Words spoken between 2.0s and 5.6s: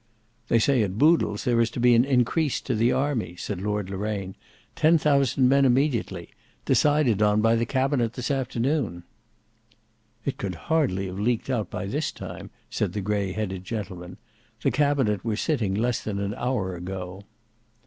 increase to the army," said Lord Loraine, "ten thousand